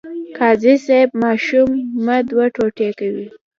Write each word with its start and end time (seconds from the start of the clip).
قاضي 0.37 0.73
صیب 0.85 1.09
ماشوم 1.21 1.69
مه 2.05 2.17
دوه 2.29 2.45
ټوټې 2.55 2.89
کوئ. 2.99 3.21